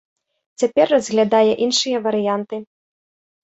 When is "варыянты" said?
2.09-2.55